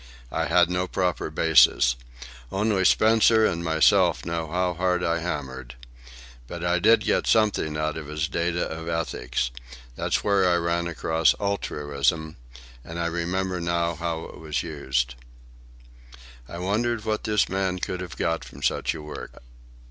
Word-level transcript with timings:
I 0.31 0.45
had 0.45 0.67
no 0.67 0.87
proper 0.87 1.29
basis. 1.29 1.95
Only 2.51 2.85
Spencer 2.85 3.45
and 3.45 3.63
myself 3.63 4.25
know 4.25 4.47
how 4.47 4.73
hard 4.73 5.03
I 5.03 5.19
hammered. 5.19 5.75
But 6.47 6.63
I 6.65 6.79
did 6.79 7.01
get 7.01 7.27
something 7.27 7.77
out 7.77 7.97
of 7.97 8.07
his 8.07 8.27
Data 8.27 8.67
of 8.67 8.87
Ethics. 8.87 9.51
There's 9.95 10.23
where 10.23 10.49
I 10.49 10.55
ran 10.55 10.87
across 10.87 11.35
'altruism,' 11.39 12.37
and 12.83 12.99
I 12.99 13.05
remember 13.05 13.61
now 13.61 13.93
how 13.93 14.23
it 14.25 14.39
was 14.39 14.63
used." 14.63 15.13
I 16.49 16.57
wondered 16.57 17.05
what 17.05 17.23
this 17.25 17.47
man 17.47 17.77
could 17.77 18.01
have 18.01 18.17
got 18.17 18.43
from 18.43 18.63
such 18.63 18.95
a 18.95 19.03
work. 19.03 19.43